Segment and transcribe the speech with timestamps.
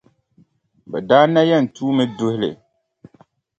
[0.89, 2.51] Bɛ daa na yɛn tuumi duhi li.